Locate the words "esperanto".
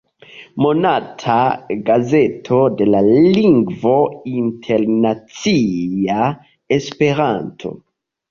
6.77-7.75